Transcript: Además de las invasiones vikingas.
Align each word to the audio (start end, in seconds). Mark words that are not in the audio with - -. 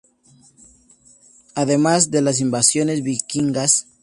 Además 1.53 2.09
de 2.09 2.23
las 2.23 2.39
invasiones 2.41 3.03
vikingas. 3.03 3.85